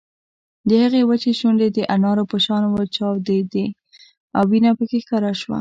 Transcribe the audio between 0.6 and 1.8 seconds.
د هغې وچې شونډې د